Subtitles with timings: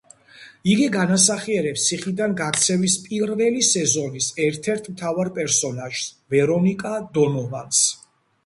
[0.69, 7.85] იგი განასახიერებს ციხიდან გაქცევის პირველი სეზონის ერთ-ერთ მთავარ პერსონაჟს, ვერონიკა დონოვანს.